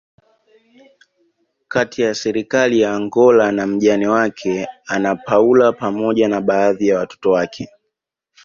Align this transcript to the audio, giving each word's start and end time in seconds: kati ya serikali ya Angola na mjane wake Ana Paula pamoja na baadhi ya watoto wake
kati 1.67 2.01
ya 2.01 2.13
serikali 2.15 2.79
ya 2.81 2.93
Angola 2.95 3.51
na 3.51 3.67
mjane 3.67 4.07
wake 4.07 4.67
Ana 4.85 5.15
Paula 5.15 5.71
pamoja 5.71 6.27
na 6.27 6.41
baadhi 6.41 6.87
ya 6.87 6.97
watoto 6.99 7.31
wake 7.31 7.69